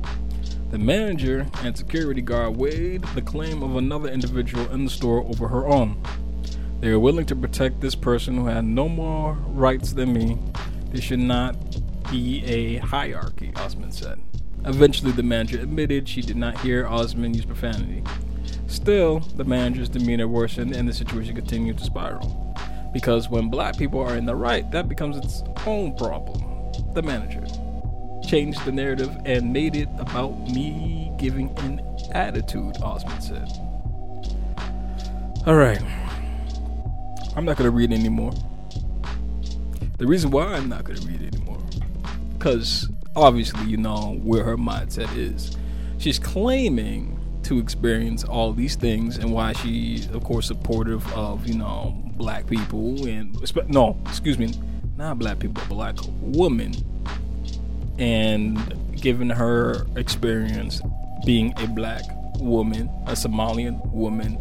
The 0.71 0.77
manager 0.77 1.47
and 1.63 1.77
security 1.77 2.21
guard 2.21 2.55
weighed 2.55 3.03
the 3.13 3.21
claim 3.21 3.61
of 3.61 3.75
another 3.75 4.09
individual 4.09 4.69
in 4.71 4.85
the 4.85 4.89
store 4.89 5.21
over 5.25 5.49
her 5.49 5.67
own. 5.67 6.01
They 6.79 6.91
were 6.91 6.99
willing 6.99 7.25
to 7.27 7.35
protect 7.35 7.81
this 7.81 7.93
person 7.93 8.35
who 8.37 8.45
had 8.45 8.65
no 8.65 8.87
more 8.87 9.33
rights 9.47 9.93
than 9.93 10.13
me. 10.13 10.37
There 10.91 11.01
should 11.01 11.19
not 11.19 11.55
be 12.09 12.43
a 12.45 12.77
hierarchy, 12.77 13.51
Osmond 13.55 13.93
said. 13.93 14.19
Eventually, 14.65 15.11
the 15.11 15.23
manager 15.23 15.59
admitted 15.59 16.07
she 16.07 16.21
did 16.21 16.37
not 16.37 16.59
hear 16.59 16.87
Osman 16.87 17.33
use 17.33 17.45
profanity. 17.45 18.03
Still, 18.67 19.19
the 19.19 19.43
manager's 19.43 19.89
demeanor 19.89 20.27
worsened 20.27 20.75
and 20.75 20.87
the 20.87 20.93
situation 20.93 21.35
continued 21.35 21.77
to 21.79 21.83
spiral. 21.83 22.55
Because 22.93 23.29
when 23.29 23.49
black 23.49 23.77
people 23.77 23.99
are 23.99 24.15
in 24.15 24.25
the 24.25 24.35
right, 24.35 24.69
that 24.71 24.87
becomes 24.87 25.17
its 25.17 25.43
own 25.65 25.95
problem. 25.95 26.71
The 26.93 27.01
manager 27.01 27.43
changed 28.27 28.63
the 28.65 28.71
narrative 28.71 29.15
and 29.25 29.51
made 29.51 29.75
it 29.75 29.89
about 29.97 30.39
me 30.51 31.11
giving 31.17 31.57
an 31.59 31.81
attitude, 32.11 32.77
Osman 32.81 33.21
said. 33.21 33.47
All 35.47 35.55
right. 35.55 35.81
I'm 37.35 37.45
not 37.45 37.57
going 37.57 37.69
to 37.69 37.71
read 37.71 37.91
anymore. 37.91 38.33
The 39.97 40.05
reason 40.05 40.29
why 40.31 40.45
I'm 40.53 40.69
not 40.69 40.83
going 40.83 40.99
to 40.99 41.07
read 41.07 41.21
anymore, 41.21 41.59
because 42.37 42.90
obviously 43.15 43.65
you 43.65 43.77
know 43.77 44.19
where 44.23 44.43
her 44.43 44.57
mindset 44.57 45.15
is. 45.15 45.55
She's 45.97 46.19
claiming 46.19 47.17
to 47.43 47.59
experience 47.59 48.23
all 48.23 48.53
these 48.53 48.75
things 48.75 49.17
and 49.17 49.31
why 49.31 49.53
she's 49.53 50.09
of 50.11 50.23
course, 50.23 50.47
supportive 50.47 51.05
of 51.13 51.47
you 51.47 51.55
know 51.55 51.95
black 52.15 52.47
people 52.47 53.07
and 53.07 53.35
no, 53.67 53.97
excuse 54.05 54.37
me, 54.37 54.53
not 54.97 55.19
black 55.19 55.39
people, 55.39 55.63
black 55.67 55.95
women 56.21 56.73
and 57.97 59.01
given 59.01 59.29
her 59.29 59.85
experience 59.95 60.81
being 61.25 61.53
a 61.57 61.67
black 61.67 62.03
woman, 62.39 62.89
a 63.05 63.11
Somalian 63.11 63.85
woman 63.91 64.39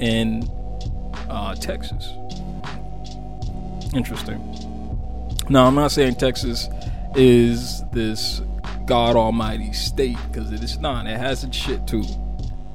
in 0.00 0.48
uh, 1.28 1.54
Texas. 1.54 2.10
Interesting. 3.94 4.38
Now, 5.48 5.66
I'm 5.66 5.74
not 5.74 5.90
saying 5.92 6.16
Texas 6.16 6.68
is 7.14 7.82
this 7.92 8.42
God 8.86 9.16
Almighty 9.16 9.72
state 9.72 10.16
because 10.30 10.52
it 10.52 10.62
is 10.62 10.78
not. 10.78 11.06
It 11.06 11.18
has 11.18 11.44
its 11.44 11.56
shit 11.56 11.86
too. 11.86 12.04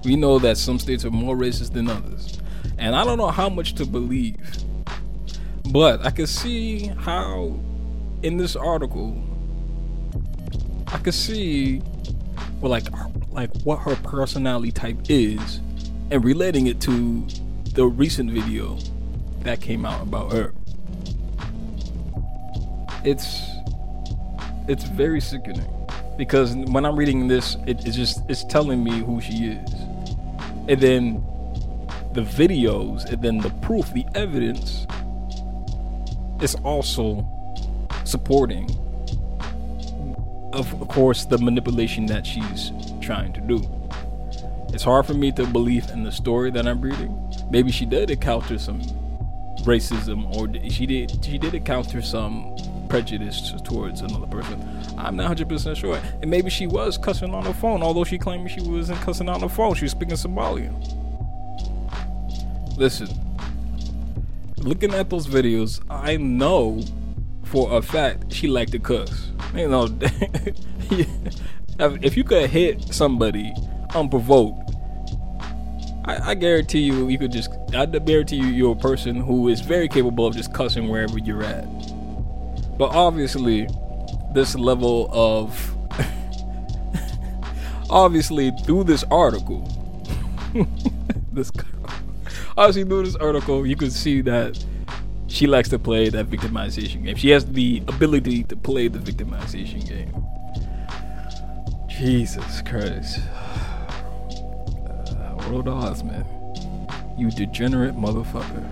We 0.04 0.16
know 0.16 0.40
that 0.40 0.58
some 0.58 0.80
states 0.80 1.06
are 1.06 1.12
more 1.12 1.36
racist 1.36 1.74
than 1.74 1.90
others, 1.90 2.40
and 2.78 2.96
I 2.96 3.04
don't 3.04 3.18
know 3.18 3.30
how 3.30 3.50
much 3.50 3.74
to 3.76 3.86
believe. 3.86 4.38
But 5.72 6.06
I 6.06 6.12
can 6.12 6.28
see 6.28 6.88
how 6.88 7.58
in 8.22 8.38
this 8.38 8.56
article 8.56 9.22
I 10.88 10.98
can 10.98 11.12
see 11.12 11.82
well 12.62 12.70
like 12.70 12.86
like 13.32 13.50
what 13.64 13.80
her 13.80 13.96
personality 13.98 14.72
type 14.72 14.98
is 15.10 15.62
and 16.12 16.24
relating 16.24 16.68
it 16.68 16.80
to 16.82 17.26
the 17.74 17.86
recent 17.86 18.30
video 18.30 18.78
that 19.40 19.62
came 19.62 19.86
out 19.86 20.04
about 20.04 20.32
her. 20.32 20.54
It's 23.04 23.53
it's 24.68 24.84
very 24.84 25.22
sickening 25.22 25.70
because 26.18 26.56
when 26.56 26.86
I'm 26.86 26.96
reading 26.96 27.28
this, 27.28 27.56
it, 27.66 27.86
it's 27.86 27.96
just 27.96 28.24
it's 28.30 28.44
telling 28.44 28.84
me 28.84 29.00
who 29.00 29.20
she 29.22 29.48
is, 29.48 29.74
and 30.68 30.80
then 30.80 31.26
the 32.14 32.22
videos, 32.22 33.06
and 33.06 33.22
then 33.22 33.38
the 33.40 33.50
proof, 33.62 33.92
the 33.94 34.06
evidence 34.16 34.86
is 36.42 36.56
also 36.64 37.28
supporting 38.04 38.70
of 40.54 40.88
course, 40.88 41.26
the 41.26 41.38
manipulation 41.40 42.06
that 42.06 42.26
she's 42.26 42.72
trying 43.02 43.34
to 43.34 43.42
do. 43.42 43.62
It's 44.70 44.84
hard 44.84 45.06
for 45.06 45.14
me 45.14 45.32
to 45.34 45.46
believe 45.46 45.90
in 45.90 46.04
the 46.04 46.12
story 46.12 46.52
that 46.52 46.68
I'm 46.68 46.80
reading. 46.80 47.34
Maybe 47.50 47.72
she 47.72 47.86
did 47.86 48.10
encounter 48.10 48.58
some 48.58 48.82
racism, 49.62 50.30
or 50.36 50.48
she 50.70 50.86
did 50.86 51.24
she 51.24 51.38
did 51.38 51.54
encounter 51.54 52.02
some 52.02 52.56
prejudice 52.94 53.52
towards 53.64 54.02
another 54.02 54.28
person. 54.28 54.62
I'm 55.00 55.16
not 55.16 55.36
100% 55.36 55.76
sure. 55.76 56.00
And 56.22 56.30
maybe 56.30 56.52
she 56.52 56.68
was 56.68 56.96
cussing 56.96 57.34
on 57.34 57.44
the 57.44 57.54
phone, 57.56 57.82
although 57.82 58.04
she 58.04 58.20
claimed 58.20 58.52
she 58.52 58.62
wasn't 58.62 59.02
cussing 59.02 59.30
on 59.30 59.42
the 59.42 59.50
phone. 59.50 59.74
She 59.74 59.86
was 59.86 59.94
speaking 59.94 60.14
Somalian. 60.14 60.78
Listen, 62.78 63.10
looking 64.58 64.94
at 64.94 65.10
those 65.10 65.26
videos, 65.26 65.82
I 65.90 66.18
know 66.18 66.84
for 67.46 67.76
a 67.76 67.82
fact 67.82 68.32
she 68.32 68.48
liked 68.48 68.74
to 68.74 68.80
cuss. 68.80 69.32
You 69.56 69.70
know, 69.70 69.90
if 71.80 72.16
you 72.16 72.24
could 72.24 72.48
hit 72.48 72.94
somebody 72.94 73.56
unprovoked, 73.96 74.70
I, 76.06 76.30
I, 76.30 76.36
guarantee 76.36 76.82
you, 76.82 77.10
you 77.10 77.18
could 77.18 77.32
just. 77.32 77.50
I 77.74 77.88
guarantee 77.88 78.36
you, 78.36 78.46
you're 78.46 78.74
a 78.74 78.80
person 78.80 79.16
who 79.16 79.48
is 79.48 79.62
very 79.62 79.88
capable 79.88 80.28
of 80.28 80.36
just 80.36 80.54
cussing 80.54 80.90
wherever 80.90 81.18
you're 81.18 81.44
at. 81.44 81.93
But 82.84 82.96
obviously, 82.96 83.66
this 84.34 84.56
level 84.56 85.10
of. 85.14 85.74
obviously, 87.90 88.52
through 88.66 88.84
this 88.84 89.06
article, 89.10 89.62
this 91.32 91.50
obviously 92.58 92.84
through 92.84 93.04
this 93.06 93.16
article, 93.16 93.66
you 93.66 93.78
can 93.78 93.90
see 93.90 94.20
that 94.24 94.62
she 95.28 95.48
likes 95.48 95.70
to 95.70 95.80
play 95.80 96.10
that 96.10 96.26
victimization 96.26 97.06
game. 97.06 97.16
She 97.16 97.30
has 97.30 97.46
the 97.46 97.82
ability 97.88 98.44
to 98.44 98.58
play 98.58 98.90
the 98.90 99.00
victimization 99.00 99.88
game. 99.88 100.14
Jesus 101.88 102.62
Christ. 102.64 103.22
Uh, 105.16 105.36
Roda 105.50 105.72
Osmond. 105.72 106.26
You 107.18 107.32
degenerate 107.32 107.94
motherfucker. 107.94 108.66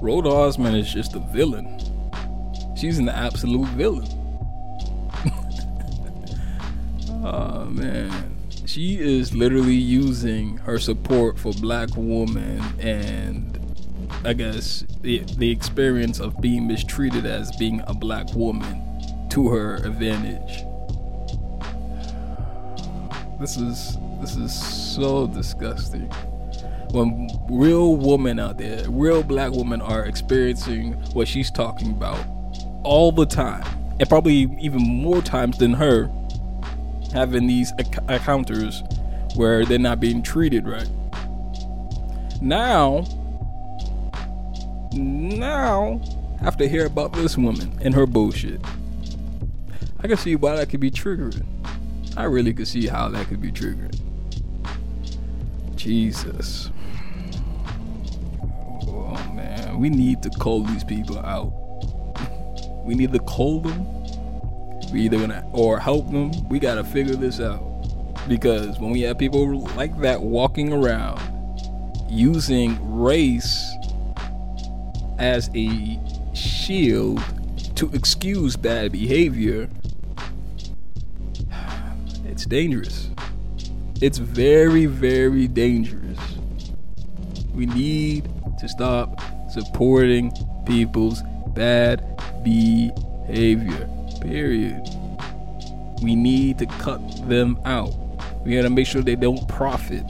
Roda 0.00 0.28
Osmond 0.28 0.76
is 0.76 0.92
just 0.92 1.16
a 1.16 1.18
villain. 1.18 1.75
She's 2.76 2.98
an 2.98 3.08
absolute 3.08 3.68
villain. 3.68 4.06
oh 7.24 7.64
man. 7.70 8.36
She 8.66 8.98
is 8.98 9.34
literally 9.34 9.74
using 9.74 10.58
her 10.58 10.78
support 10.78 11.38
for 11.38 11.54
black 11.54 11.88
women 11.96 12.62
and 12.78 13.58
I 14.26 14.34
guess 14.34 14.84
the 15.00 15.20
the 15.38 15.50
experience 15.50 16.20
of 16.20 16.38
being 16.42 16.66
mistreated 16.66 17.24
as 17.24 17.50
being 17.56 17.82
a 17.86 17.94
black 17.94 18.34
woman 18.34 18.82
to 19.30 19.48
her 19.48 19.76
advantage. 19.76 20.66
This 23.40 23.56
is 23.56 23.96
this 24.20 24.36
is 24.36 24.94
so 24.94 25.26
disgusting. 25.26 26.10
When 26.90 27.30
real 27.48 27.96
women 27.96 28.38
out 28.38 28.58
there, 28.58 28.84
real 28.90 29.22
black 29.22 29.52
women 29.52 29.80
are 29.80 30.04
experiencing 30.04 30.92
what 31.14 31.26
she's 31.26 31.50
talking 31.50 31.92
about 31.92 32.35
all 32.86 33.12
the 33.12 33.26
time, 33.26 33.64
and 33.98 34.08
probably 34.08 34.48
even 34.60 34.80
more 34.80 35.20
times 35.20 35.58
than 35.58 35.74
her, 35.74 36.10
having 37.12 37.46
these 37.46 37.72
encounters 38.08 38.82
where 39.34 39.64
they're 39.64 39.78
not 39.78 40.00
being 40.00 40.22
treated 40.22 40.66
right. 40.66 40.88
Now, 42.40 43.04
now 44.92 46.00
I 46.40 46.44
have 46.44 46.56
to 46.58 46.68
hear 46.68 46.86
about 46.86 47.12
this 47.12 47.36
woman 47.36 47.78
and 47.82 47.94
her 47.94 48.06
bullshit. 48.06 48.60
I 50.00 50.08
can 50.08 50.16
see 50.16 50.36
why 50.36 50.56
that 50.56 50.68
could 50.68 50.80
be 50.80 50.90
triggering. 50.90 51.46
I 52.16 52.24
really 52.24 52.54
could 52.54 52.68
see 52.68 52.86
how 52.86 53.08
that 53.08 53.26
could 53.26 53.40
be 53.40 53.50
triggering. 53.50 53.98
Jesus. 55.74 56.70
Oh 58.86 59.32
man, 59.34 59.78
we 59.78 59.90
need 59.90 60.22
to 60.22 60.30
call 60.30 60.62
these 60.62 60.84
people 60.84 61.18
out. 61.18 61.52
We 62.86 62.94
need 62.94 63.12
to 63.12 63.18
call 63.18 63.60
them. 63.60 63.84
We 64.92 65.02
either 65.02 65.18
gonna 65.18 65.44
or 65.52 65.78
help 65.78 66.10
them. 66.10 66.30
We 66.48 66.60
gotta 66.60 66.84
figure 66.84 67.16
this 67.16 67.40
out 67.40 67.62
because 68.28 68.78
when 68.78 68.90
we 68.90 69.02
have 69.02 69.18
people 69.18 69.66
like 69.76 69.98
that 70.00 70.20
walking 70.20 70.72
around 70.72 71.20
using 72.08 72.78
race 72.96 73.74
as 75.18 75.50
a 75.54 75.98
shield 76.34 77.22
to 77.74 77.90
excuse 77.92 78.56
bad 78.56 78.92
behavior, 78.92 79.68
it's 82.24 82.46
dangerous. 82.46 83.10
It's 84.00 84.18
very, 84.18 84.86
very 84.86 85.48
dangerous. 85.48 86.18
We 87.54 87.66
need 87.66 88.28
to 88.58 88.68
stop 88.68 89.20
supporting 89.50 90.32
people's 90.66 91.22
bad 91.48 92.15
behavior. 92.46 93.88
Period. 94.20 94.88
We 96.00 96.14
need 96.14 96.58
to 96.58 96.66
cut 96.66 97.00
them 97.28 97.58
out. 97.64 97.92
We 98.44 98.54
gotta 98.54 98.70
make 98.70 98.86
sure 98.86 99.02
they 99.02 99.16
don't 99.16 99.46
profit 99.48 100.04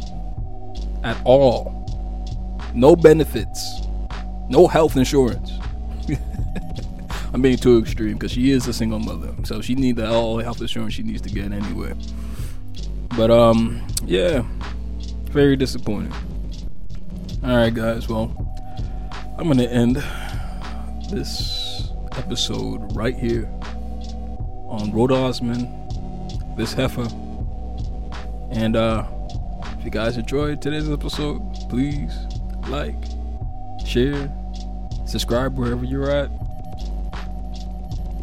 at 1.03 1.17
all. 1.25 1.73
No 2.75 2.95
benefits. 2.95 3.81
No 4.51 4.67
health 4.67 4.97
insurance. 4.97 5.53
I'm 7.33 7.41
being 7.41 7.57
too 7.57 7.79
extreme 7.79 8.15
because 8.15 8.33
she 8.33 8.51
is 8.51 8.69
a 8.69 8.73
single 8.73 8.99
mother, 8.99 9.35
so 9.45 9.63
she 9.63 9.75
needs 9.75 10.01
all 10.01 10.37
the 10.37 10.45
health 10.45 10.61
insurance 10.61 10.93
she 10.93 11.03
needs 11.03 11.23
to 11.23 11.31
get 11.31 11.53
anyway. 11.53 11.95
But 13.17 13.31
um, 13.31 13.87
yeah, 14.05 14.45
very 15.31 15.57
disappointing. 15.57 16.13
All 17.43 17.57
right, 17.57 17.73
guys. 17.73 18.09
Well, 18.09 18.31
I'm 19.39 19.49
gonna 19.49 19.65
end 19.65 19.97
this 21.11 21.56
episode 22.27 22.93
right 22.97 23.17
here 23.17 23.49
on 24.69 24.91
Roda 24.93 25.15
Osman, 25.15 25.73
this 26.57 26.73
heifer, 26.73 27.07
and 28.51 28.75
uh, 28.75 29.07
if 29.79 29.85
you 29.85 29.93
guys 29.93 30.17
enjoyed 30.17 30.61
today's 30.61 30.91
episode, 30.91 31.41
please 31.69 32.27
like, 32.67 32.97
share, 33.87 34.29
subscribe 35.05 35.57
wherever 35.57 35.85
you're 35.85 36.11
at. 36.11 36.29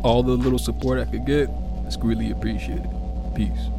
All 0.04 0.22
the 0.22 0.34
little 0.34 0.60
support 0.60 1.00
I 1.00 1.06
could 1.06 1.26
get 1.26 1.50
is 1.88 1.96
greatly 1.96 2.32
appreciated. 2.32 2.90
Peace. 3.34 3.70